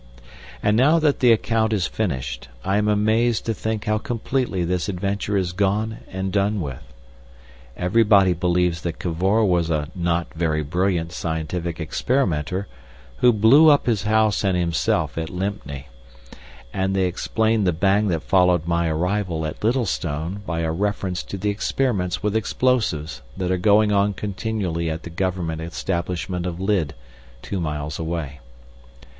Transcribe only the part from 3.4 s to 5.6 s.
to think how completely this adventure is